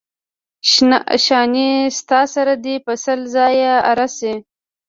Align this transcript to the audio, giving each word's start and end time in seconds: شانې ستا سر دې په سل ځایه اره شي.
شانې 1.23 1.69
ستا 1.97 2.19
سر 2.33 2.47
دې 2.63 2.75
په 2.85 2.93
سل 3.03 3.19
ځایه 3.35 3.73
اره 3.91 4.07
شي. 4.17 4.33